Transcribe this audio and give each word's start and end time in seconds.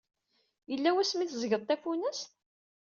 Yella 0.71 0.89
wasmi 0.95 1.21
i 1.23 1.27
teẓẓgeḍ 1.27 1.61
tafunast? 1.63 2.29